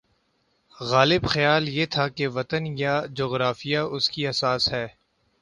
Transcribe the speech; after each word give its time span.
غالب 0.81 1.27
خیال 1.27 1.69
یہ 1.69 1.85
تھا 1.85 2.07
کہ 2.07 2.27
وطن 2.27 2.63
یا 2.77 3.01
جغرافیہ 3.15 3.79
اس 3.79 4.09
کی 4.09 4.27
اساس 4.27 4.73
ہے۔ 4.73 4.87